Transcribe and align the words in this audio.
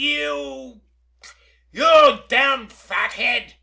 "You 0.03 0.81
you 1.71 2.23
damned 2.27 2.73
fathead!" 2.73 3.53